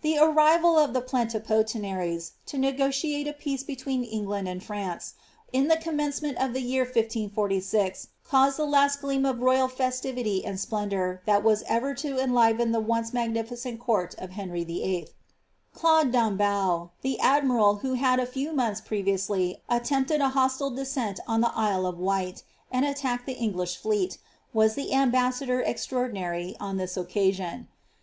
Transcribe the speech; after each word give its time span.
The 0.00 0.16
arrival 0.16 0.78
of 0.78 0.94
the 0.94 1.02
plenipotentiaries, 1.02 2.32
to 2.46 2.56
negociate 2.56 3.28
a 3.28 3.34
peace 3.34 3.62
between 3.62 4.02
England 4.02 4.48
and 4.48 4.64
France, 4.64 5.12
in 5.52 5.68
the 5.68 5.76
commencement 5.76 6.38
of 6.38 6.54
the 6.54 6.62
year 6.62 6.84
1546, 6.84 8.08
caused 8.24 8.56
the 8.56 8.64
last 8.64 9.02
gleam 9.02 9.26
of 9.26 9.42
royal 9.42 9.68
festivity 9.68 10.42
and 10.42 10.58
splendour 10.58 11.20
that 11.26 11.44
was 11.44 11.64
ever 11.68 11.92
to 11.96 12.18
enliven 12.18 12.72
the 12.72 12.80
once 12.80 13.12
magnificent 13.12 13.78
court 13.78 14.14
of 14.16 14.30
Henry 14.30 14.64
VIII. 14.64 15.08
Claude 15.74 16.10
d'Annebaut, 16.10 16.92
the 17.02 17.20
admiral 17.20 17.74
who 17.84 17.92
had 17.92 18.18
a 18.18 18.24
few 18.24 18.54
months 18.54 18.80
previously 18.80 19.60
attempted 19.68 20.22
a 20.22 20.30
hostile 20.30 20.70
descent 20.70 21.20
on 21.26 21.42
the 21.42 21.52
Isle 21.54 21.84
of 21.84 21.98
Wight, 21.98 22.42
and 22.70 22.86
attacked 22.86 23.28
tlie 23.28 23.38
English 23.38 23.76
fleet, 23.76 24.16
was 24.54 24.74
the 24.76 24.88
aml>assador 24.92 25.62
extra 25.66 25.98
ordinary 25.98 26.56
on 26.58 26.78
this 26.78 26.96
occasion. 26.96 27.68